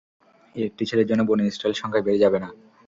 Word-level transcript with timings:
এই 0.55 0.63
একটি 0.65 0.83
ছেলের 0.89 1.07
জন্যে 1.09 1.27
বনী 1.29 1.43
ইসরাঈল 1.45 1.73
সংখ্যায় 1.77 2.05
বেড়ে 2.05 2.23
যাবে 2.23 2.37
না। 2.43 2.49